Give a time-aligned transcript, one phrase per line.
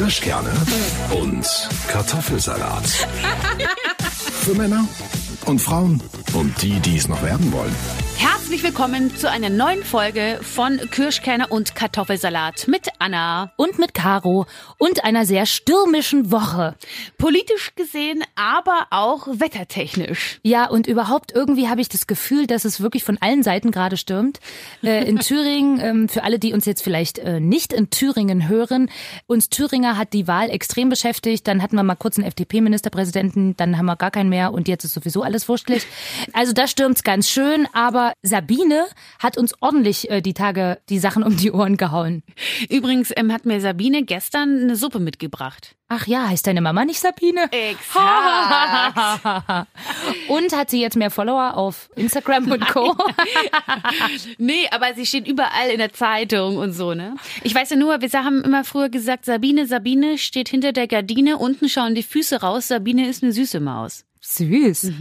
[0.00, 0.50] Kirschkerne
[1.10, 1.46] und
[1.88, 2.86] Kartoffelsalat.
[4.40, 4.88] Für Männer
[5.44, 6.02] und Frauen
[6.32, 7.74] und die, die es noch werden wollen.
[8.16, 13.52] Herzlich willkommen zu einer neuen Folge von Kirschkerne und Kartoffelsalat mit Anna.
[13.56, 14.46] und mit Caro
[14.80, 16.74] und einer sehr stürmischen Woche.
[17.18, 20.40] Politisch gesehen, aber auch wettertechnisch.
[20.42, 23.98] Ja, und überhaupt irgendwie habe ich das Gefühl, dass es wirklich von allen Seiten gerade
[23.98, 24.40] stürmt.
[24.82, 28.90] Äh, in Thüringen, ähm, für alle, die uns jetzt vielleicht äh, nicht in Thüringen hören,
[29.26, 31.46] uns Thüringer hat die Wahl extrem beschäftigt.
[31.46, 34.84] Dann hatten wir mal kurz einen FDP-Ministerpräsidenten, dann haben wir gar keinen mehr und jetzt
[34.84, 35.86] ist sowieso alles wurschtig.
[36.32, 38.86] Also da stürmt's ganz schön, aber Sabine
[39.18, 42.22] hat uns ordentlich äh, die Tage die Sachen um die Ohren gehauen.
[42.70, 45.74] Übrigens ähm, hat mir Sabine gestern eine Suppe mitgebracht.
[45.88, 47.50] Ach ja, heißt deine Mama nicht Sabine?
[47.50, 47.98] Exakt.
[50.28, 52.96] Und hat sie jetzt mehr Follower auf Instagram und Co.
[54.38, 57.16] nee, aber sie steht überall in der Zeitung und so, ne?
[57.42, 61.38] Ich weiß ja nur, wir haben immer früher gesagt, Sabine, Sabine steht hinter der Gardine,
[61.38, 64.04] unten schauen die Füße raus, Sabine ist eine süße Maus.
[64.20, 64.92] Süß.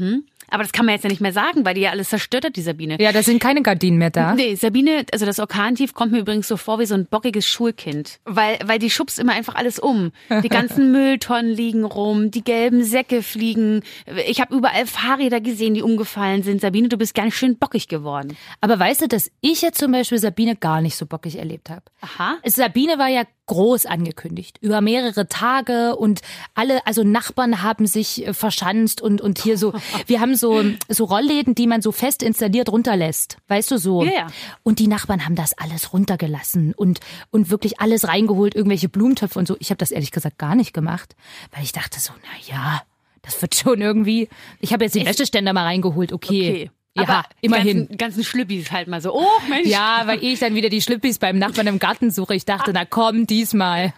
[0.52, 2.56] Aber das kann man jetzt ja nicht mehr sagen, weil die ja alles zerstört hat,
[2.56, 2.98] die Sabine.
[3.00, 4.34] Ja, da sind keine Gardinen mehr da.
[4.34, 8.20] Nee, Sabine, also das Orkantief kommt mir übrigens so vor wie so ein bockiges Schulkind.
[8.26, 10.12] Weil, weil die schubst immer einfach alles um.
[10.44, 13.82] Die ganzen Mülltonnen liegen rum, die gelben Säcke fliegen.
[14.28, 16.62] Ich habe überall Fahrräder gesehen, die umgefallen sind.
[16.62, 18.38] Sabine, du bist ganz schön bockig geworden.
[18.62, 21.84] Aber weißt du, dass ich jetzt zum Beispiel Sabine gar nicht so bockig erlebt habe?
[22.02, 22.38] Aha.
[22.46, 26.22] Sabine war ja groß angekündigt, über mehrere Tage und
[26.54, 29.74] alle, also Nachbarn haben sich äh, verschanzt und, und hier so,
[30.06, 33.38] wir haben so, so Rollläden, die man so fest installiert runterlässt.
[33.48, 34.04] Weißt du so?
[34.04, 34.28] Ja, ja.
[34.64, 37.00] Und die Nachbarn haben das alles runtergelassen und,
[37.32, 39.56] und wirklich alles reingeholt, irgendwelche Blumentöpfe und so.
[39.60, 41.16] Ich habe das ehrlich gesagt gar nicht gemacht,
[41.52, 42.82] weil ich dachte so, na ja,
[43.22, 44.30] das wird schon irgendwie.
[44.60, 46.50] Ich habe jetzt den Wäscheständer mal reingeholt, okay.
[46.50, 46.72] Okay.
[46.96, 47.80] Ja, Aber immerhin.
[47.80, 49.14] Ganzen, ganzen Schlüppis halt mal so.
[49.14, 49.68] Oh, Mensch.
[49.68, 52.34] Ja, weil ich dann wieder die Schlippis beim Nachbarn im Garten suche.
[52.34, 53.94] Ich dachte, na komm, diesmal.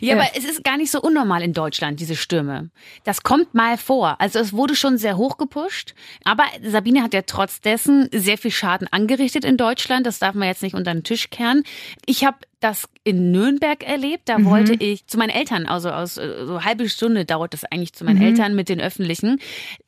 [0.00, 2.70] Ja, aber es ist gar nicht so unnormal in Deutschland, diese Stürme.
[3.04, 4.20] Das kommt mal vor.
[4.20, 5.94] Also es wurde schon sehr hoch gepusht.
[6.24, 10.06] Aber Sabine hat ja trotz dessen sehr viel Schaden angerichtet in Deutschland.
[10.06, 11.62] Das darf man jetzt nicht unter den Tisch kehren.
[12.04, 14.28] Ich habe das in Nürnberg erlebt.
[14.28, 17.92] Da wollte ich zu meinen Eltern, also aus äh, so halbe Stunde dauert das eigentlich
[17.92, 19.38] zu meinen Eltern mit den Öffentlichen.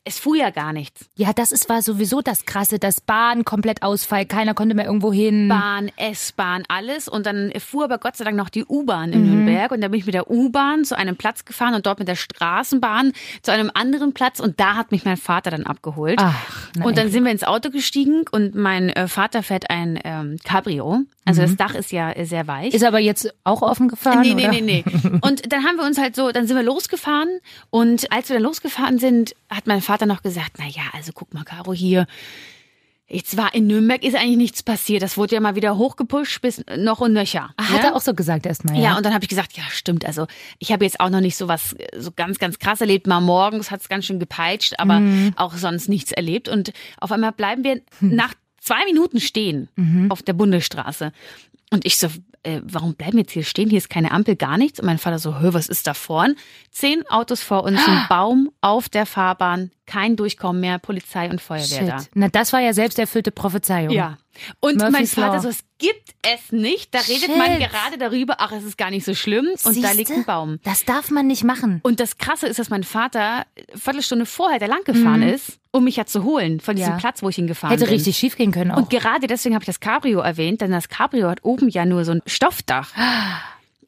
[0.05, 1.07] Es fuhr ja gar nichts.
[1.17, 5.13] Ja, das ist war sowieso das Krasse, das Bahn komplett Ausfall, keiner konnte mehr irgendwo
[5.13, 5.49] hin.
[5.49, 7.09] Bahn, S-Bahn, alles.
[7.09, 9.71] Und dann fuhr aber Gott sei Dank noch die U-Bahn in Nürnberg.
[9.73, 12.17] Und da bin ich mit der U-Bahn zu einem Platz gefahren und dort mit der
[12.17, 13.13] Straßenbahn
[13.43, 14.41] zu einem anderen Platz.
[14.41, 16.19] Und da hat mich mein Vater dann abgeholt.
[16.19, 19.99] Ach, na und dann sind wir ins Auto gestiegen und mein äh, Vater fährt ein
[20.05, 21.05] ähm, Cabrio.
[21.25, 22.75] Also das Dach ist ja sehr weich.
[22.75, 24.23] Ist aber jetzt auch offen gefahren?
[24.23, 24.53] Nee, nee, oder?
[24.53, 24.85] nee, nee.
[25.23, 28.43] Und dann haben wir uns halt so, dann sind wir losgefahren und als wir dann
[28.43, 32.07] losgefahren sind, hat mein Vater noch gesagt, na ja, also guck mal, Caro, hier,
[33.11, 35.03] jetzt war in Nürnberg ist eigentlich nichts passiert.
[35.03, 37.51] Das wurde ja mal wieder hochgepusht bis noch und nöcher.
[37.57, 37.89] Ah, Hat ja?
[37.91, 38.83] er auch so gesagt erstmal, ja?
[38.83, 40.05] Ja, und dann habe ich gesagt, ja, stimmt.
[40.05, 40.27] Also
[40.59, 43.07] ich habe jetzt auch noch nicht so was so ganz, ganz krass erlebt.
[43.07, 45.33] Mal morgens hat es ganz schön gepeitscht, aber Mhm.
[45.37, 46.49] auch sonst nichts erlebt.
[46.49, 50.11] Und auf einmal bleiben wir nach zwei Minuten stehen Mhm.
[50.11, 51.13] auf der Bundesstraße.
[51.71, 52.09] Und ich so,
[52.43, 53.71] äh, warum bleiben wir jetzt hier stehen?
[53.71, 54.81] Hier ist keine Ampel, gar nichts.
[54.81, 56.37] Und mein Vater so, hör, was ist da vorn?
[56.71, 61.87] Zehn Autos vor uns, ein Baum auf der Fahrbahn, kein Durchkommen mehr, Polizei und Feuerwehr
[61.87, 61.99] da.
[62.01, 62.11] Shit.
[62.15, 63.91] Na, das war ja selbsterfüllte Prophezeiung.
[63.91, 64.19] Ja.
[64.61, 65.41] Und mein Murphy's Vater Law.
[65.41, 66.95] so, es gibt es nicht.
[66.95, 67.37] Da redet Shit.
[67.37, 69.47] man gerade darüber, ach, es ist gar nicht so schlimm.
[69.47, 69.97] Und da Siehste?
[69.97, 70.59] liegt ein Baum.
[70.63, 71.81] Das darf man nicht machen.
[71.83, 75.85] Und das Krasse ist, dass mein Vater eine Viertelstunde vorher da lang gefahren ist, um
[75.85, 76.93] mich ja zu holen von diesem.
[76.93, 76.99] Ja.
[76.99, 77.95] Platz, wo ich hingefahren Hätte bin.
[77.95, 78.79] richtig schief gehen können auch.
[78.79, 82.05] Und gerade deswegen habe ich das Cabrio erwähnt, denn das Cabrio hat oben ja nur
[82.05, 82.91] so ein Stoffdach.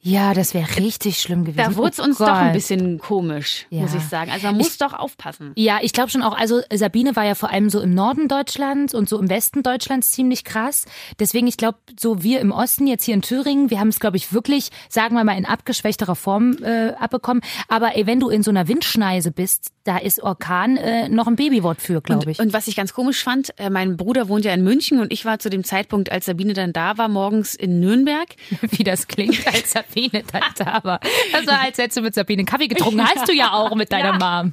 [0.02, 1.58] ja, das wäre richtig schlimm gewesen.
[1.72, 3.82] Da wurde es Oh uns doch ein bisschen komisch, Ja.
[3.82, 4.30] muss ich sagen.
[4.30, 5.52] Also man muss doch aufpassen.
[5.56, 8.94] Ja, ich glaube schon auch, also Sabine war ja vor allem so im Norden Deutschlands
[8.94, 10.86] und so im Westen Deutschlands ziemlich krass.
[11.18, 14.16] Deswegen, ich glaube, so wir im Osten, jetzt hier in Thüringen, wir haben es, glaube
[14.16, 17.42] ich, wirklich, sagen wir mal, in abgeschwächterer Form äh, abbekommen.
[17.68, 21.36] Aber ey, wenn du in so einer Windschneise bist, da ist Orkan äh, noch ein
[21.36, 22.38] Babywort für, glaube ich.
[22.38, 25.24] Und was ich ganz komisch fand, äh, mein Bruder wohnt ja in München und ich
[25.24, 28.28] war zu dem Zeitpunkt, als Sabine dann da war, morgens in Nürnberg.
[28.60, 31.00] Wie das klingt, als Sabine dann da war.
[31.32, 33.04] Das war, als hättest du mit Sabine Kaffee getrunken.
[33.04, 34.52] Hast du ja auch mit deiner Mom.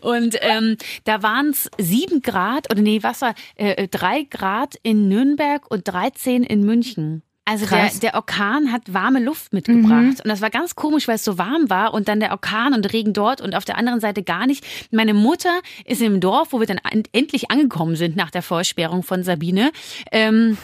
[0.00, 5.08] Und ähm, da waren es sieben Grad, oder nee, was war, äh, drei Grad in
[5.08, 7.22] Nürnberg und 13 in München.
[7.46, 10.20] Also der, der Orkan hat warme Luft mitgebracht.
[10.22, 12.90] Und das war ganz komisch, weil es so warm war und dann der Orkan und
[12.92, 14.64] Regen dort und auf der anderen Seite gar nicht.
[14.90, 19.02] Meine Mutter ist im Dorf, wo wir dann en- endlich angekommen sind nach der Vollsperrung
[19.02, 19.72] von Sabine.
[20.10, 20.56] Ähm,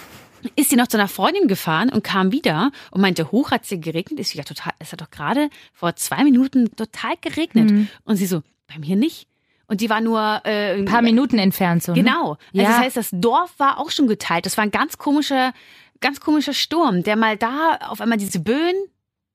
[0.56, 3.78] ist sie noch zu einer Freundin gefahren und kam wieder und meinte, hoch hat sie
[3.78, 4.18] geregnet.
[4.18, 7.88] Ist wieder total, es hat doch gerade vor zwei Minuten total geregnet.
[8.04, 9.26] Und sie so, bei mir nicht.
[9.66, 11.92] Und die war nur äh, Ein paar Minuten entfernt so.
[11.92, 12.02] Ne?
[12.02, 12.30] Genau.
[12.30, 12.62] Also Ja.
[12.68, 14.46] das heißt, das Dorf war auch schon geteilt.
[14.46, 15.52] Das war ein ganz komischer,
[16.00, 18.74] ganz komischer Sturm, der mal da auf einmal diese Böen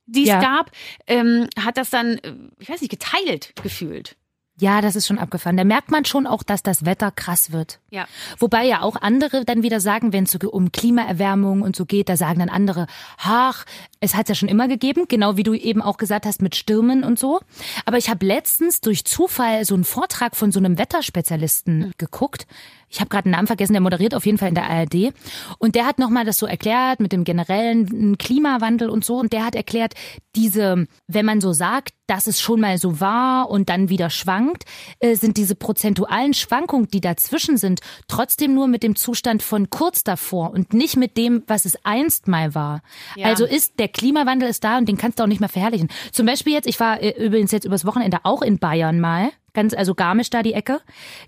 [0.08, 0.40] die es Ja.
[0.40, 0.72] gab,
[1.08, 4.16] ähm, hat das dann, äh, ich weiß nicht, geteilt gefühlt.
[4.58, 5.58] Ja, das ist schon abgefahren.
[5.58, 7.82] Da merkt man schon auch, dass das Wetter krass wird.
[7.90, 8.08] Ja.
[8.40, 12.08] Wobei ja auch andere dann wieder sagen, wenn es so um Klimaerwärmung und so geht,
[12.08, 13.66] da sagen dann andere, ach,
[14.00, 17.04] es hat ja schon immer gegeben, genau wie du eben auch gesagt hast mit Stürmen
[17.04, 17.42] und so.
[17.84, 22.48] Aber ich habe letztens durch Zufall so einen Vortrag von so einem Wetterspezialisten geguckt.
[22.96, 25.14] Ich habe gerade den Namen vergessen, der moderiert auf jeden Fall in der ARD.
[25.60, 29.18] Und der hat nochmal das so erklärt mit dem generellen Klimawandel und so.
[29.18, 29.96] Und der hat erklärt,
[30.34, 34.64] diese, wenn man so sagt, dass es schon mal so war und dann wieder schwankt,
[35.00, 40.06] äh, sind diese prozentualen Schwankungen, die dazwischen sind, trotzdem nur mit dem Zustand von kurz
[40.06, 42.82] davor und nicht mit dem, was es einst mal war.
[43.18, 43.28] Ja.
[43.28, 45.90] Also ist der Klimawandel ist da und den kannst du auch nicht mehr verherrlichen.
[46.14, 49.32] Zum Beispiel jetzt, ich war äh, übrigens jetzt übers Wochenende auch in Bayern mal.
[49.56, 50.82] Ganz, also Garmisch da die Ecke.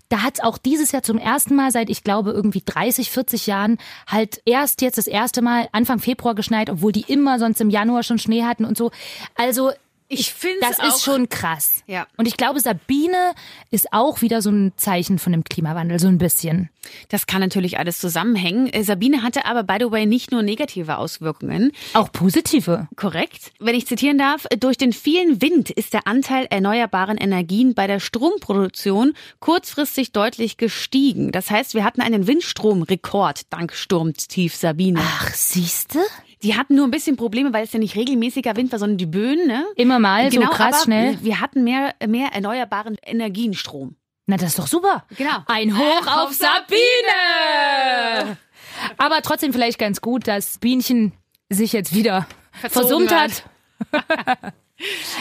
[0.08, 3.48] Da hat es auch dieses Jahr zum ersten Mal seit, ich glaube, irgendwie 30, 40
[3.48, 7.70] Jahren halt erst jetzt das erste Mal Anfang Februar geschneit, obwohl die immer sonst im
[7.70, 8.92] Januar schon Schnee hatten und so.
[9.34, 9.72] Also
[10.10, 11.82] Ich finde das ist schon krass.
[11.86, 12.06] Ja.
[12.16, 13.34] Und ich glaube, Sabine
[13.70, 16.70] ist auch wieder so ein Zeichen von dem Klimawandel, so ein bisschen.
[17.10, 18.68] Das kann natürlich alles zusammenhängen.
[18.68, 21.72] Äh, Sabine hatte aber, by the way, nicht nur negative Auswirkungen.
[21.92, 22.88] Auch positive.
[22.96, 23.52] Korrekt.
[23.58, 28.00] Wenn ich zitieren darf, durch den vielen Wind ist der Anteil erneuerbaren Energien bei der
[28.00, 31.32] Stromproduktion kurzfristig deutlich gestiegen.
[31.32, 35.00] Das heißt, wir hatten einen Windstromrekord dank Sturmtief Sabine.
[35.02, 35.98] Ach, siehste?
[36.42, 39.06] Die hatten nur ein bisschen Probleme, weil es ja nicht regelmäßiger Wind war, sondern die
[39.06, 39.64] Böen, ne?
[39.76, 41.18] Immer mal genau, so krass aber schnell.
[41.22, 43.96] Wir hatten mehr, mehr erneuerbaren Energienstrom.
[44.26, 45.04] Na, das ist doch super.
[45.16, 45.38] Genau.
[45.46, 46.76] Ein Hoch auf Sabine!
[48.98, 51.12] Aber trotzdem vielleicht ganz gut, dass Bienchen
[51.48, 54.52] sich jetzt wieder Verzogen versummt hat.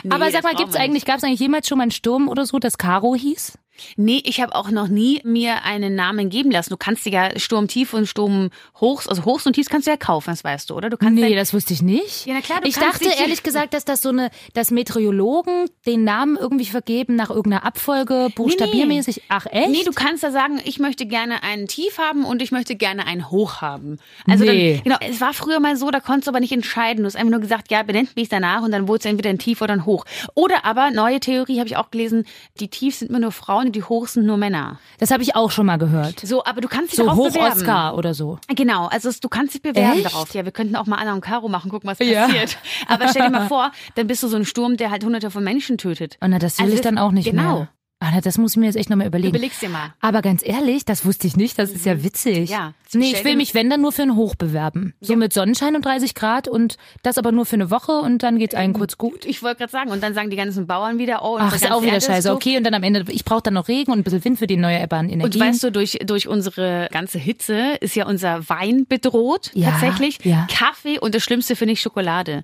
[0.04, 2.60] Nee, Aber sag mal, gibt's eigentlich, gab's eigentlich jemals schon mal einen Sturm oder so,
[2.60, 3.58] das Caro hieß?
[3.95, 6.69] Nee, ich habe auch noch nie mir einen Namen geben lassen.
[6.69, 10.29] Du kannst dir ja Sturmtief und Sturmhochs, also Hochs und Tiefs kannst du ja kaufen,
[10.31, 10.89] das weißt du, oder?
[10.89, 12.25] Du kannst Nee, das wusste ich nicht.
[12.25, 16.03] Ja, na klar, du ich dachte ehrlich gesagt, dass das so eine, dass Meteorologen den
[16.03, 19.24] Namen irgendwie vergeben nach irgendeiner Abfolge, buchstabiermäßig.
[19.29, 19.69] Ach echt?
[19.69, 23.06] Nee, du kannst da sagen, ich möchte gerne einen Tief haben und ich möchte gerne
[23.06, 24.00] einen Hoch haben.
[24.27, 24.75] Also Nee.
[24.75, 27.03] dann, genau, es war früher mal so, da konntest du aber nicht entscheiden.
[27.03, 29.39] Du hast einfach nur gesagt, ja, benennt mich danach und dann wurde es entweder ein
[29.39, 30.06] Tief oder ein Hoch.
[30.35, 32.25] Oder aber, neue Theorie habe ich auch gelesen,
[32.59, 34.80] die Tiefs sind immer nur Frauen und die Hochs sind nur Männer.
[35.00, 36.19] das habe ich auch schon mal gehört.
[36.22, 37.52] So, aber du kannst dich So darauf hoch bewerben.
[37.60, 38.40] Oscar oder so.
[38.54, 40.06] Genau, also du kannst dich bewerben Echt?
[40.14, 40.34] darauf.
[40.34, 42.25] Ja, wir könnten auch mal Anna und Caro machen, gucken, was Ja.
[42.25, 42.58] passiert.
[42.88, 45.44] Aber stell dir mal vor, dann bist du so ein Sturm, der halt hunderte von
[45.44, 46.18] Menschen tötet.
[46.22, 47.56] Und na, das will Also ich dann auch nicht genau.
[47.58, 47.68] mehr.
[47.99, 49.29] Ah, das muss ich mir jetzt echt nochmal überlegen.
[49.35, 49.91] Überleg's dir mal.
[50.01, 51.57] Aber ganz ehrlich, das wusste ich nicht.
[51.57, 52.51] Das ist ja witzig.
[52.51, 52.73] Ja.
[52.94, 54.94] Nee, ich will mich, wenn, dann nur für einen Hoch bewerben.
[55.01, 58.38] So mit Sonnenschein und 30 Grad und das aber nur für eine Woche und dann
[58.38, 59.25] geht's allen kurz gut.
[59.25, 61.71] Ich wollte gerade sagen, und dann sagen die ganzen Bauern wieder, oh, Ach, unsere ist
[61.71, 62.31] auch wieder scheiße.
[62.33, 64.45] Okay, und dann am Ende, ich brauche dann noch Regen und ein bisschen Wind für
[64.47, 65.41] die erneuerbaren Und Energien.
[65.41, 70.19] weißt du, durch, durch unsere ganze Hitze ist ja unser Wein bedroht, Ja, tatsächlich.
[70.23, 70.45] ja.
[70.51, 72.44] Kaffee und das Schlimmste finde ich Schokolade.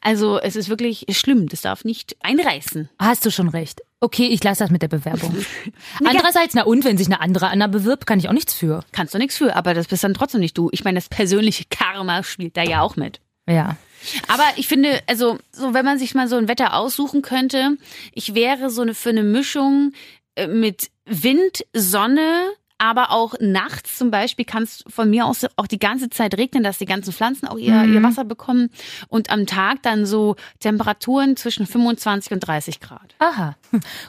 [0.00, 2.88] Also es ist wirklich schlimm, das darf nicht einreißen.
[3.00, 3.80] Hast du schon recht.
[4.02, 5.32] Okay, ich lasse das mit der Bewerbung.
[6.04, 8.82] Andererseits, na und, wenn sich eine andere Anna bewirbt, kann ich auch nichts für.
[8.90, 10.70] Kannst du nichts für, aber das bist dann trotzdem nicht du.
[10.72, 13.20] Ich meine, das persönliche Karma spielt da ja auch mit.
[13.48, 13.76] Ja.
[14.26, 17.76] Aber ich finde, also, so wenn man sich mal so ein Wetter aussuchen könnte,
[18.12, 19.92] ich wäre so eine für eine Mischung
[20.34, 22.50] äh, mit Wind, Sonne,
[22.82, 26.64] aber auch nachts zum Beispiel kann es von mir aus auch die ganze Zeit regnen,
[26.64, 28.70] dass die ganzen Pflanzen auch ihr, ihr Wasser bekommen
[29.06, 33.14] und am Tag dann so Temperaturen zwischen 25 und 30 Grad.
[33.20, 33.54] Aha.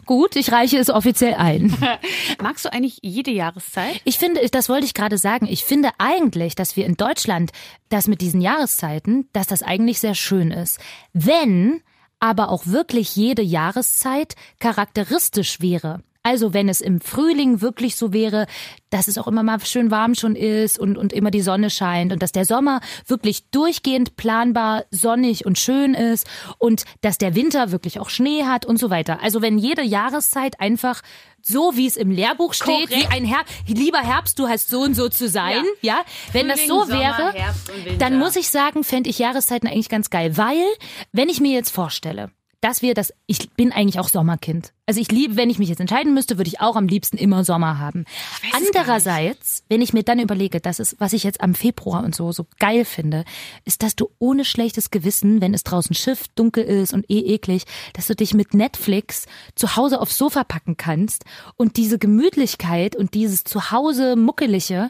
[0.07, 1.71] Gut, ich reiche es offiziell ein.
[2.41, 4.01] Magst du eigentlich jede Jahreszeit?
[4.05, 7.51] Ich finde, das wollte ich gerade sagen, ich finde eigentlich, dass wir in Deutschland
[7.89, 10.79] das mit diesen Jahreszeiten, dass das eigentlich sehr schön ist.
[11.13, 11.81] Wenn
[12.19, 16.01] aber auch wirklich jede Jahreszeit charakteristisch wäre.
[16.24, 18.48] Also wenn es im Frühling wirklich so wäre,
[18.89, 22.13] dass es auch immer mal schön warm schon ist und, und immer die Sonne scheint
[22.13, 26.25] und dass der Sommer wirklich durchgehend planbar sonnig und schön ist
[26.60, 29.22] und dass der Winter wirklich auch Schnee hat und so weiter.
[29.22, 31.01] Also wenn jede Jahreszeit einfach
[31.42, 32.94] so wie es im Lehrbuch steht, Korrekt.
[32.94, 36.06] wie ein Herbst, lieber Herbst, du hast so und so zu sein, ja.
[36.32, 37.98] Wenn das so Frühling, wäre, Sommer, Winter.
[37.98, 40.63] dann muss ich sagen, fände ich Jahreszeiten eigentlich ganz geil, weil
[41.12, 42.32] wenn ich mir jetzt vorstelle,
[42.63, 44.72] dass wir das, ich bin eigentlich auch Sommerkind.
[44.85, 47.45] Also ich liebe, wenn ich mich jetzt entscheiden müsste, würde ich auch am liebsten immer
[47.45, 48.03] Sommer haben.
[48.51, 52.33] Andererseits, wenn ich mir dann überlege, das ist, was ich jetzt am Februar und so
[52.33, 53.23] so geil finde,
[53.63, 57.63] ist, dass du ohne schlechtes Gewissen, wenn es draußen Schiff dunkel ist und eh eklig,
[57.93, 59.25] dass du dich mit Netflix
[59.55, 61.23] zu Hause aufs Sofa packen kannst
[61.55, 64.89] und diese Gemütlichkeit und dieses Zuhause muckelige,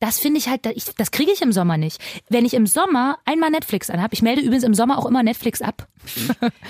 [0.00, 2.02] das finde ich halt, ich, das kriege ich im Sommer nicht.
[2.28, 5.62] Wenn ich im Sommer einmal Netflix anhab, ich melde übrigens im Sommer auch immer Netflix
[5.62, 5.88] ab.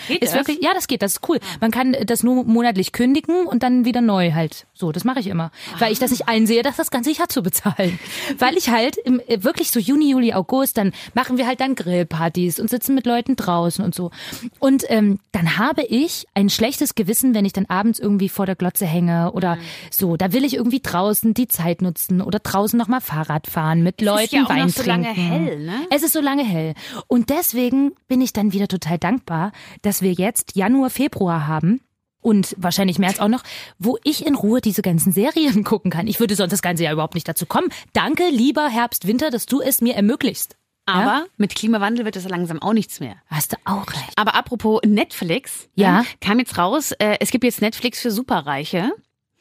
[0.06, 0.34] Geht Ist das?
[0.34, 1.40] wirklich, ja, das geht, das ist cool.
[1.60, 4.66] Man kann das nur monatlich kündigen und dann wieder neu halt.
[4.72, 5.50] So, das mache ich immer.
[5.78, 7.98] Weil ich das nicht einsehe, dass das ganze Jahr zu bezahlen.
[8.38, 11.74] Weil ich halt im, äh, wirklich so Juni, Juli, August, dann machen wir halt dann
[11.74, 14.10] Grillpartys und sitzen mit Leuten draußen und so.
[14.58, 18.56] Und ähm, dann habe ich ein schlechtes Gewissen, wenn ich dann abends irgendwie vor der
[18.56, 19.58] Glotze hänge oder
[19.90, 20.16] so.
[20.16, 24.24] Da will ich irgendwie draußen die Zeit nutzen oder draußen nochmal Fahrrad fahren, mit Leuten
[24.24, 25.02] ist ja auch Wein noch so trinken.
[25.02, 25.86] lange hell, ne?
[25.90, 26.72] Es ist so lange hell.
[27.06, 31.80] Und deswegen bin ich dann wieder total dankbar, dass wir jetzt Januar, Februar haben.
[32.26, 33.44] Und wahrscheinlich März auch noch,
[33.78, 36.08] wo ich in Ruhe diese ganzen Serien gucken kann.
[36.08, 37.68] Ich würde sonst das ganze Jahr überhaupt nicht dazu kommen.
[37.92, 40.56] Danke, lieber Herbst, Winter, dass du es mir ermöglicht.
[40.86, 43.14] Aber mit Klimawandel wird das langsam auch nichts mehr.
[43.28, 44.12] Hast du auch recht.
[44.16, 46.00] Aber apropos Netflix, Ja.
[46.00, 48.90] ähm, kam jetzt raus, äh, es gibt jetzt Netflix für Superreiche.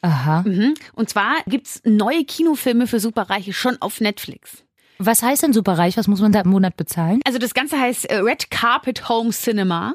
[0.02, 0.42] Aha.
[0.46, 0.74] Mhm.
[0.92, 4.62] Und zwar gibt's neue Kinofilme für Superreiche schon auf Netflix.
[4.98, 5.96] Was heißt denn superreich?
[5.96, 7.20] Was muss man da im Monat bezahlen?
[7.24, 9.94] Also das Ganze heißt äh, Red Carpet Home Cinema.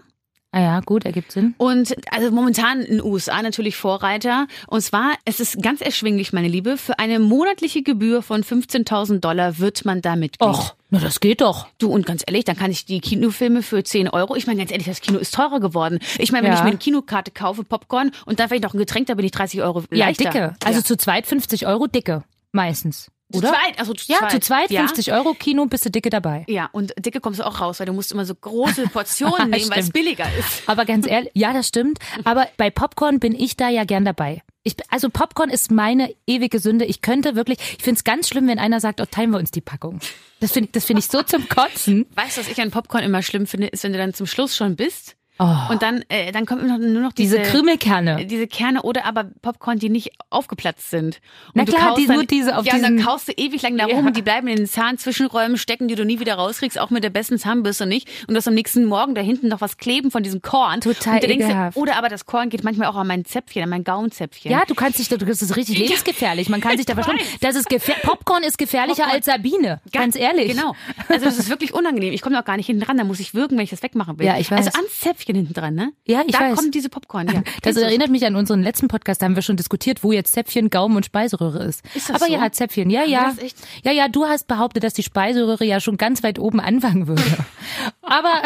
[0.54, 1.56] Ah ja, gut, ergibt Sinn.
[1.58, 4.48] Und also momentan in den USA natürlich Vorreiter.
[4.68, 6.76] Und zwar, es ist ganz erschwinglich, meine Liebe.
[6.76, 10.50] Für eine monatliche Gebühr von 15.000 Dollar wird man da Mitglied.
[10.50, 11.68] Och, na das geht doch.
[11.78, 14.36] Du, und ganz ehrlich, dann kann ich die Kinofilme für 10 Euro.
[14.36, 16.00] Ich meine, ganz ehrlich, das Kino ist teurer geworden.
[16.18, 16.58] Ich meine, wenn Ja.
[16.58, 19.32] ich mir eine Kinokarte kaufe, Popcorn und dann vielleicht noch ein Getränk, da bin ich
[19.32, 20.26] 30 Euro Ja, leichter.
[20.32, 20.56] dicke.
[20.66, 20.84] Also ja.
[20.84, 22.24] zu zweit 50 Euro dicke.
[22.52, 23.10] Meistens.
[23.36, 23.48] Oder?
[23.50, 24.32] Zu zweit, also zu Ja, zweit.
[24.32, 24.82] zu zweit ja.
[24.82, 26.46] 50 Euro Kino bist du dicke dabei.
[26.48, 29.70] Ja, und dicke kommst du auch raus, weil du musst immer so große Portionen nehmen,
[29.70, 30.64] weil es billiger ist.
[30.68, 32.00] Aber ganz ehrlich, ja, das stimmt.
[32.24, 34.42] Aber bei Popcorn bin ich da ja gern dabei.
[34.64, 36.86] Ich, also Popcorn ist meine ewige Sünde.
[36.86, 39.50] Ich könnte wirklich, ich finde es ganz schlimm, wenn einer sagt, oh, teilen wir uns
[39.50, 40.00] die Packung.
[40.40, 42.06] Das finde das finde ich so zum Kotzen.
[42.14, 44.56] Weißt du, was ich an Popcorn immer schlimm finde, ist, wenn du dann zum Schluss
[44.56, 48.26] schon bist Oh, und dann, äh, dann noch, nur noch diese, diese Krümelkerne.
[48.28, 51.16] diese Kerne oder aber Popcorn, die nicht aufgeplatzt sind.
[51.48, 53.32] Und Na du klar, die- dann, nur diese auf Ja, und dann diesen- kaust du
[53.32, 53.96] ewig lang da Ja.
[53.96, 57.04] rum und die bleiben in den Zahnzwischenräumen stecken, die du nie wieder rauskriegst, auch mit
[57.04, 58.08] der besten Zahnbürste nicht.
[58.28, 60.82] Und du hast am nächsten Morgen da hinten noch was kleben von diesem Korn.
[60.82, 61.76] Total und denkst.
[61.76, 64.52] Oder aber das Korn geht manchmal auch an mein Zäpfchen, an mein Gaumenzäpfchen.
[64.52, 66.50] Ja, du kannst dich, da- das ist richtig lebensgefährlich.
[66.50, 67.22] Man kann sich da verschlucken.
[67.40, 67.68] Das ist
[68.04, 69.16] Popcorn ist gefährlicher Popcorn.
[69.16, 69.82] als Sabine.
[69.92, 70.52] Ganz ehrlich.
[70.52, 70.76] Genau.
[71.10, 72.14] Also das ist wirklich unangenehm.
[72.14, 74.20] Ich komme auch gar nicht hinten dran, da muss ich würgen, wenn ich das wegmachen
[74.20, 74.28] will.
[74.28, 74.68] Ja, ich weiß.
[74.68, 75.92] Also ans Zäpfchen hinten dran, ne?
[76.06, 76.56] Ja, ich da weiß.
[76.56, 77.34] kommen diese Popcorn, ja.
[77.42, 80.12] Das Kennst du erinnert mich an unseren letzten Podcast, da haben wir schon diskutiert, wo
[80.12, 81.84] jetzt Zäpfchen, Gaumen und Speiseröhre ist.
[81.96, 82.34] Ist das Aber so?
[82.34, 83.32] ja, Zäpfchen, ja, ja.
[83.32, 83.58] das echt?
[83.84, 87.24] Ja, ja, du hast behauptet, dass die Speiseröhre ja schon ganz weit oben anfangen würde.
[88.02, 88.42] Aber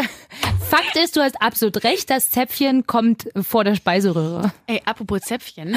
[0.70, 4.52] Fakt ist, du hast absolut recht, das Zäpfchen kommt vor der Speiseröhre.
[4.68, 5.76] Ey, apropos Zäpfchen.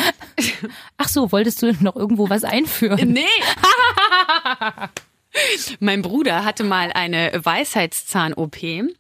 [0.97, 3.13] Ach so, wolltest du noch irgendwo was einführen?
[3.13, 3.25] Nee.
[5.81, 8.57] Mein Bruder hatte mal eine Weisheitszahn-OP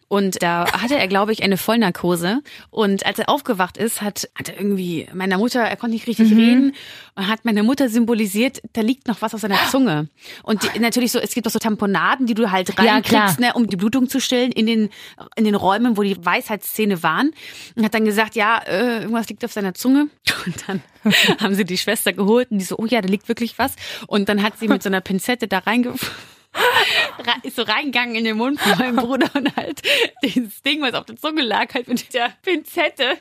[0.09, 2.41] und da hatte er, glaube ich, eine Vollnarkose.
[2.71, 6.31] Und als er aufgewacht ist, hat, hat er irgendwie meiner Mutter, er konnte nicht richtig
[6.31, 6.39] Mhm.
[6.39, 6.75] reden,
[7.15, 10.09] und hat meiner Mutter symbolisiert, da liegt noch was auf seiner Zunge.
[10.43, 13.53] Und die, natürlich so, es gibt auch so Tamponaden, die du halt Ja, reinkriegst, ne,
[13.55, 14.91] um die Blutung zu stillen in den,
[15.37, 17.33] in den Räumen, wo die Weisheitszähne waren.
[17.77, 20.09] Und hat dann gesagt, ja, äh, irgendwas liegt auf seiner Zunge.
[20.47, 20.83] Und dann
[21.41, 23.75] haben sie die Schwester geholt und die so, oh ja, da liegt wirklich was.
[24.07, 25.95] Und dann hat sie mit so einer Pinzette da reinge
[27.19, 29.83] Re- ist so reingegangen in den Mund von meinem Bruder und halt
[30.23, 33.19] dieses Ding, was auf der Zunge lag, halt mit der Pinzette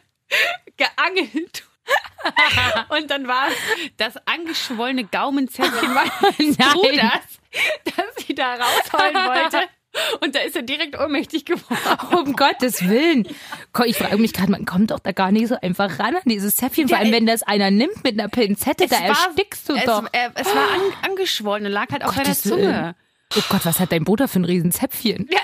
[0.77, 1.63] geangelt.
[2.89, 3.55] Und dann war es
[3.95, 6.57] das angeschwollene Gaumenzäpfchen meines.
[6.73, 7.39] Bruders,
[7.85, 9.69] das sie da rausholen wollte.
[10.21, 11.77] Und da ist er direkt ohnmächtig geworden.
[12.17, 13.27] Um Gottes Willen.
[13.85, 16.55] Ich frage mich gerade, man kommt doch da gar nicht so einfach ran an dieses
[16.55, 16.87] Zäpfchen.
[16.87, 19.83] Vor Ja, allem, wenn das einer nimmt mit einer Pinzette, da war- erstickst du es,
[19.85, 20.03] doch.
[20.11, 22.61] äh, Es war an, angeschwollen und lag halt auf seiner Gottes Zunge.
[22.61, 22.93] Willen.
[23.37, 25.29] Oh Gott, was hat dein Bruder für ein Riesenzäpfchen?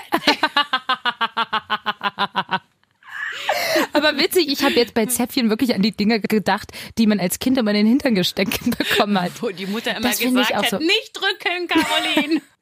[3.92, 7.38] Aber witzig, ich habe jetzt bei Zäpfchen wirklich an die Dinger gedacht, die man als
[7.38, 9.32] Kind immer in den Hintern gesteckt bekommen hat.
[9.42, 10.76] Wo die Mutter immer Das finde ich gesagt auch so.
[10.76, 12.40] hat, nicht drücken, Caroline.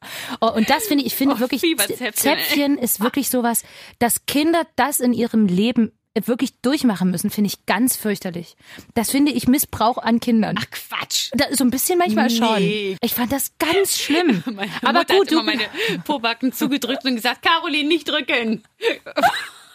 [0.41, 3.63] Oh, und das finde ich, ich finde Oh, wirklich, Fieberzäpfchen, Zäpfchen ist wirklich sowas,
[4.01, 5.93] dass Kinder das in ihrem Leben
[6.25, 8.57] wirklich durchmachen müssen, finde ich ganz fürchterlich.
[8.95, 10.57] Das finde ich Missbrauch an Kindern.
[10.61, 11.31] Ach Quatsch.
[11.35, 12.37] Da, so ein bisschen manchmal Nee.
[12.37, 12.99] schon.
[13.01, 14.43] Ich fand das ganz schlimm.
[14.53, 18.65] Meine Aber Mutter gut, hat immer du, meine Pobacken zugedrückt und gesagt, Caroline, nicht drücken.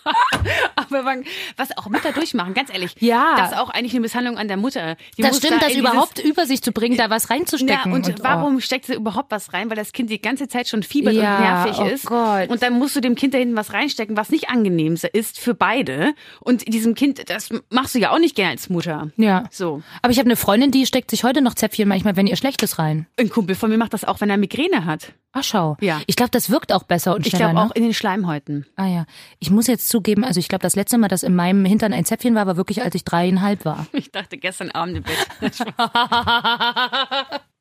[0.75, 1.23] Aber man,
[1.55, 2.95] was auch Mütter durchmachen, ganz ehrlich.
[2.99, 3.35] Ja.
[3.37, 4.95] Das ist auch eigentlich eine Misshandlung an der Mutter.
[5.17, 7.91] Die das stimmt, da das überhaupt über sich zu bringen, da was Ja, reinzustecken.
[7.91, 8.13] und, oh.
[8.23, 9.69] warum steckt sie überhaupt was rein?
[9.69, 12.05] Weil das Kind die ganze Zeit schon fiebert Ja, und nervig oh ist.
[12.05, 12.49] Gott.
[12.49, 15.53] Und dann musst du dem Kind da hinten was reinstecken, was nicht angenehm ist für
[15.53, 16.13] beide.
[16.39, 19.11] Und diesem Kind, das machst du ja auch nicht gerne als Mutter.
[19.17, 19.45] Ja.
[19.51, 19.81] So.
[20.01, 22.79] Aber ich habe eine Freundin, die steckt sich heute noch Zäpfchen manchmal, wenn ihr schlechtes
[22.79, 23.07] rein.
[23.19, 25.13] Ein Kumpel von mir macht das auch, wenn er Migräne hat.
[25.39, 25.77] Ach schau.
[25.81, 26.01] Ja.
[26.07, 27.51] Ich glaube, das wirkt auch besser und Ich schneller.
[27.51, 27.71] glaube ne?
[27.71, 28.65] auch in den Schleimhäuten.
[28.75, 29.05] Ah ja.
[29.37, 32.05] Ich muss jetzt zugeben, also ich glaube, das letzte Mal, dass in meinem Hintern ein
[32.05, 33.85] Zäpfchen war, war wirklich, als ich dreieinhalb war.
[33.93, 35.27] Ich dachte gestern Abend im Bett.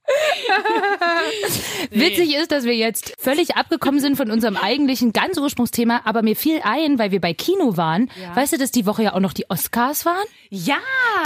[1.91, 6.37] Witzig ist, dass wir jetzt völlig abgekommen sind von unserem eigentlichen ganz Ursprungsthema, aber mir
[6.37, 8.35] fiel ein, weil wir bei Kino waren, Ja.
[8.37, 10.25] weißt du, dass die Woche ja auch noch die Oscars waren?
[10.51, 10.77] Ja!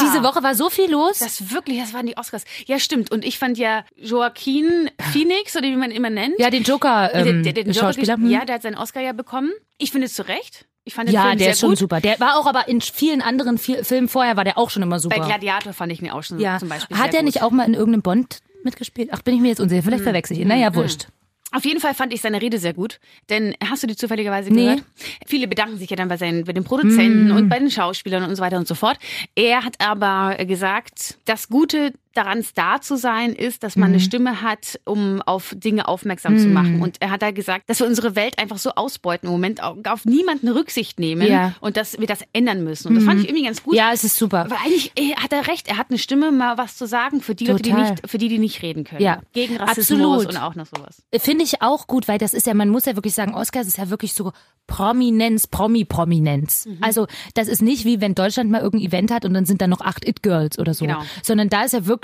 [0.01, 1.19] Diese Woche war so viel los.
[1.19, 2.45] Das wirklich, das waren die Oscars.
[2.67, 3.11] Ja, stimmt.
[3.11, 6.39] Und ich fand ja Joaquin Phoenix, oder wie man ihn immer nennt.
[6.39, 8.31] ja, den Joker, ähm, der, der, den Joker hm.
[8.31, 9.51] Ja, der hat seinen Oscar ja bekommen.
[9.79, 10.67] Ich finde es zu Recht.
[10.85, 11.79] Ich fand den ja, Film der sehr ist schon gut.
[11.79, 12.01] super.
[12.01, 14.99] Der war auch aber in vielen anderen Fi- Filmen vorher war der auch schon immer
[14.99, 15.19] super.
[15.19, 16.59] Bei Gladiator fand ich ihn auch schon ja.
[16.59, 17.27] zum Beispiel Hat er gut.
[17.27, 19.11] nicht auch mal in irgendeinem Bond mitgespielt?
[19.13, 19.83] Ach, bin ich mir jetzt unsicher.
[19.83, 20.49] Vielleicht verwechsel ich ihn.
[20.49, 21.09] Naja, wurscht.
[21.53, 24.63] Auf jeden Fall fand ich seine Rede sehr gut, denn hast du die zufälligerweise Nee.
[24.67, 24.85] gehört?
[25.27, 27.37] Viele bedanken sich ja dann bei, seinen, bei den Produzenten Mm.
[27.37, 28.99] und bei den Schauspielern und so weiter und so fort.
[29.35, 33.93] Er hat aber gesagt, das Gute daran Star zu sein ist, dass man Mm.
[33.95, 36.83] eine Stimme hat, um auf Dinge aufmerksam zu machen.
[36.83, 39.77] Und er hat da gesagt, dass wir unsere Welt einfach so ausbeuten im Moment, auf,
[39.87, 41.55] auf niemanden Rücksicht nehmen Ja.
[41.61, 42.89] Und dass wir das ändern müssen.
[42.89, 43.75] Und das fand ich irgendwie ganz gut.
[43.75, 44.41] Ja, es ist super.
[44.47, 45.69] Aber eigentlich eh, hat er recht.
[45.69, 47.91] Er hat eine Stimme, mal was zu sagen für die Leute, die Total.
[47.91, 49.03] nicht, für die, die nicht reden können.
[49.03, 50.27] Ja, Gegen Rassismus absolut.
[50.29, 51.03] und auch noch sowas.
[51.19, 53.79] Finde ich auch gut, weil das ist ja, man muss ja wirklich sagen, Oscars ist
[53.79, 54.33] ja wirklich so
[54.67, 56.67] Prominenz, Promi-Prominenz.
[56.67, 56.79] Mhm.
[56.81, 59.67] Also das ist nicht wie wenn Deutschland mal irgendein Event hat und dann sind da
[59.67, 60.87] noch acht It-Girls oder so.
[60.87, 61.01] Genau.
[61.23, 62.00] Sondern da ist ja wirklich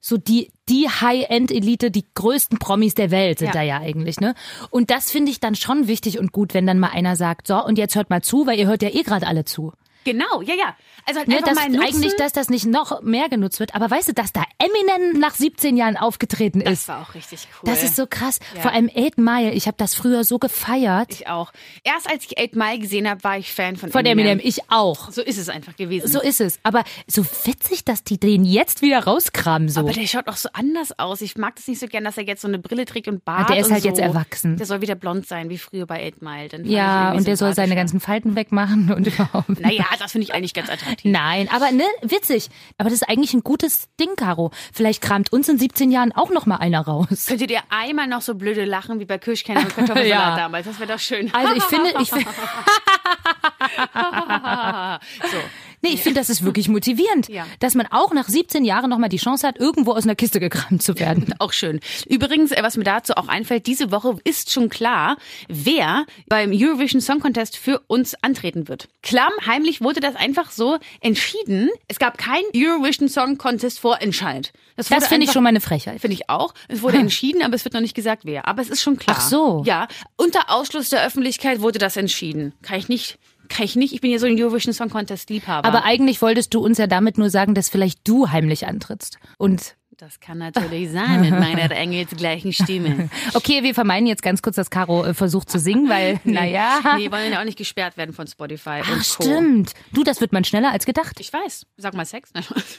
[0.00, 3.52] so die, die High-End-Elite, die größten Promis der Welt sind Ja.
[3.52, 4.34] da ja eigentlich, ne?
[4.70, 7.62] Und das finde ich dann schon wichtig und gut, wenn dann mal einer sagt, so,
[7.64, 9.72] und jetzt hört mal zu, weil ihr hört ja eh gerade alle zu.
[10.04, 10.76] Genau, ja, ja.
[11.06, 11.82] Also halt Ne, einfach dass mal nutzen.
[11.82, 13.74] eigentlich, dass das nicht noch mehr genutzt wird.
[13.74, 16.88] Aber weißt du, dass da Eminem nach 17 Jahren aufgetreten das ist?
[16.88, 17.70] war auch richtig cool.
[17.70, 18.38] Das ist so krass.
[18.54, 18.62] Ja.
[18.62, 19.52] Vor allem 8 Mile.
[19.52, 21.08] Ich habe das früher so gefeiert.
[21.12, 21.52] ich auch.
[21.84, 24.40] Erst als ich 8 Mile gesehen habe, war ich Fan von, Von Eminem.
[24.42, 25.10] Ich auch.
[25.10, 26.08] So ist es einfach gewesen.
[26.08, 26.58] So ist es.
[26.62, 29.68] Aber so witzig, dass die den jetzt wieder rauskramen.
[29.68, 29.80] So.
[29.80, 31.20] aber der schaut auch so anders aus.
[31.22, 33.48] Ich mag das nicht so gern, dass er jetzt so eine Brille trägt und Bart.
[33.50, 33.88] Ah, der ist halt so.
[33.88, 34.56] jetzt erwachsen.
[34.56, 36.64] Der soll wieder blond sein, wie früher bei 8 Mile.
[36.64, 39.60] Ja, und der soll seine ganzen Falten wegmachen und überhaupt.
[39.60, 41.10] Naja, das finde ich eigentlich ganz attraktiv.
[41.10, 42.48] Nein, aber ne, witzig.
[42.78, 44.50] Aber das ist eigentlich ein gutes Ding, Caro.
[44.72, 47.26] Vielleicht kramt uns in 17 Jahren auch noch mal einer raus.
[47.26, 50.36] Könntet ihr einmal noch so blöde lachen wie bei Kirschkerne und Kartoffelsalat Ja.
[50.36, 50.66] damals?
[50.66, 51.32] Das wäre doch schön.
[51.34, 52.24] Also ich finde, ich, fi-
[55.30, 55.36] so.
[55.82, 57.46] Nee, ich finde, das ist wirklich motivierend, Ja.
[57.60, 60.40] dass man auch nach 17 Jahren noch mal die Chance hat, irgendwo aus einer Kiste
[60.40, 61.34] gekramt zu werden.
[61.38, 61.80] Auch schön.
[62.08, 65.16] Übrigens, äh, was mir dazu auch einfällt, diese Woche ist schon klar,
[65.48, 68.88] wer beim Eurovision Song Contest für uns antreten wird.
[69.02, 71.70] Klamm, heimlich wurde das einfach so entschieden.
[71.88, 74.52] Es gab kein Eurovision Song Contest Vorentscheid.
[74.76, 76.00] Das wurde finde ich schon mal eine Frechheit.
[76.00, 76.54] Finde ich auch.
[76.68, 78.46] Es wurde entschieden, aber es wird noch nicht gesagt, wer.
[78.46, 79.16] Aber es ist schon klar.
[79.18, 79.62] Ach so.
[79.66, 79.88] Ja.
[80.16, 82.52] Unter Ausschluss der Öffentlichkeit wurde das entschieden.
[82.62, 83.18] Kann ich nicht.
[83.58, 83.92] Kann ich nicht.
[83.92, 85.66] Ich bin ja so ein Eurovision Song Contest Liebhaber.
[85.66, 89.18] Aber eigentlich wolltest du uns ja damit nur sagen, dass vielleicht du heimlich antrittst.
[89.36, 93.10] Und das kann natürlich sein mit meiner engelsgleichen Stimme.
[93.34, 96.94] okay, wir vermeiden jetzt ganz kurz, dass Caro äh, versucht zu singen, weil, naja.
[96.96, 99.24] Nee, wollen ja auch nicht gesperrt werden von Spotify Ach, und Co.
[99.24, 99.72] stimmt.
[99.92, 101.18] Du, das wird man schneller als gedacht.
[101.18, 101.66] Ich weiß.
[101.78, 102.30] Sag mal Sex.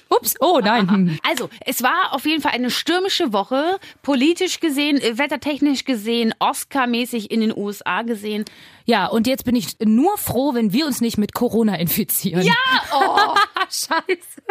[0.08, 1.20] Ups, oh nein.
[1.30, 3.80] Also, es war auf jeden Fall eine stürmische Woche.
[4.02, 8.46] Politisch gesehen, äh, wettertechnisch gesehen, Oscar-mäßig in den USA gesehen.
[8.86, 12.44] Ja, und jetzt bin ich nur froh, wenn wir uns nicht mit Corona infizieren.
[12.44, 12.54] Ja,
[12.94, 14.42] oh, scheiße.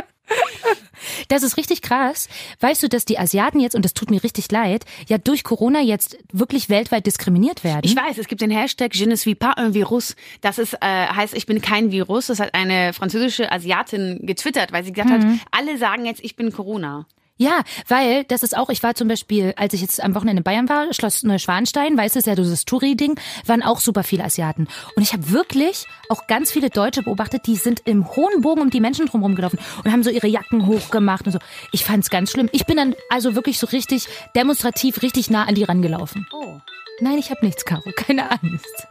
[1.28, 2.28] Das ist richtig krass.
[2.60, 5.80] Weißt du, dass die Asiaten jetzt, und das tut mir richtig leid, ja durch Corona
[5.80, 7.82] jetzt wirklich weltweit diskriminiert werden?
[7.84, 10.16] Ich weiß, es gibt den Hashtag Je ne suis pas un Virus.
[10.40, 12.26] Das ist, äh, heißt, ich bin kein Virus.
[12.26, 16.52] Das hat eine französische Asiatin getwittert, weil sie gesagt hat, alle sagen jetzt, ich bin
[16.52, 17.06] Corona.
[17.40, 20.44] Ja, weil das ist auch, ich war zum Beispiel, als ich jetzt am Wochenende in
[20.44, 24.66] Bayern war, Schloss Neuschwanstein, weißt du, ist ja dieses Touri-Ding, waren auch super viele Asiaten.
[24.96, 28.70] Und ich habe wirklich auch ganz viele Deutsche beobachtet, die sind im hohen Bogen um
[28.70, 31.38] die Menschen drumherum gelaufen und haben so ihre Jacken hochgemacht und so.
[31.70, 32.48] Ich fand's ganz schlimm.
[32.50, 36.26] Ich bin dann also wirklich so richtig demonstrativ richtig nah an die rangelaufen.
[36.32, 36.60] Oh.
[37.00, 38.88] Nein, ich habe nichts, Caro, keine Angst.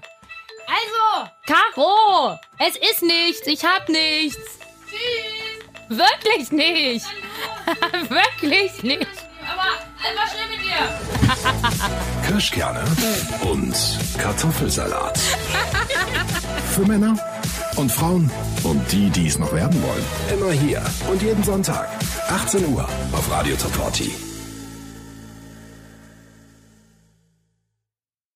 [0.68, 4.55] Also, Caro, es ist nichts, ich hab nichts.
[5.90, 7.06] Wirklich nicht.
[8.10, 9.08] Wirklich nicht.
[9.48, 12.28] aber schön mit dir?
[12.28, 12.84] Kirschkerne
[13.42, 13.76] und
[14.18, 15.20] Kartoffelsalat.
[16.74, 17.16] Für Männer
[17.76, 18.32] und Frauen
[18.64, 20.06] und die, die es noch werden wollen.
[20.34, 21.90] Immer hier und jeden Sonntag.
[22.30, 24.35] 18 Uhr auf Radio Top 40.